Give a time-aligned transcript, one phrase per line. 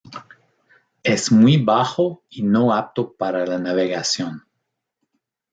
[1.03, 4.47] Es muy bajo y no apto para la navegación.